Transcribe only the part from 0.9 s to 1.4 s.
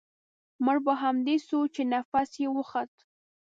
همدې